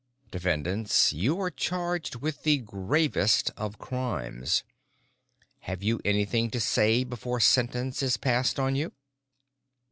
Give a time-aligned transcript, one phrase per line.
[0.31, 4.63] Defendants, you are charged with the gravest of crimes.
[5.59, 8.93] Have you anything to say before sentence is passed on you?"